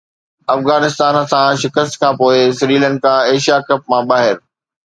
افغانستان 0.57 1.13
هٿان 1.23 1.49
شڪست 1.61 1.93
کانپوءِ 2.01 2.35
سريلنڪا 2.59 3.15
ايشيا 3.31 3.57
ڪپ 3.67 3.81
مان 3.89 4.01
ٻاهر 4.09 4.35